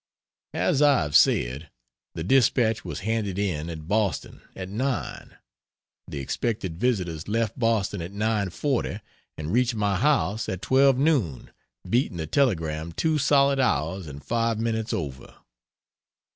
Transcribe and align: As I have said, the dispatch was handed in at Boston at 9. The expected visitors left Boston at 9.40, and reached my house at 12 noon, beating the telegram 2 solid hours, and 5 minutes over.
As 0.55 0.81
I 0.81 1.03
have 1.03 1.15
said, 1.15 1.69
the 2.15 2.23
dispatch 2.23 2.83
was 2.83 3.01
handed 3.01 3.37
in 3.37 3.69
at 3.69 3.87
Boston 3.87 4.41
at 4.55 4.67
9. 4.67 5.35
The 6.07 6.17
expected 6.17 6.79
visitors 6.79 7.27
left 7.27 7.59
Boston 7.59 8.01
at 8.01 8.11
9.40, 8.11 8.99
and 9.37 9.53
reached 9.53 9.75
my 9.75 9.97
house 9.97 10.49
at 10.49 10.63
12 10.63 10.97
noon, 10.97 11.51
beating 11.87 12.17
the 12.17 12.25
telegram 12.25 12.91
2 12.93 13.19
solid 13.19 13.59
hours, 13.59 14.07
and 14.07 14.25
5 14.25 14.57
minutes 14.59 14.91
over. 14.91 15.35